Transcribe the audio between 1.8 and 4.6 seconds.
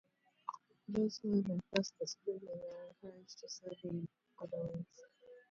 the screening are encouraged to serve in other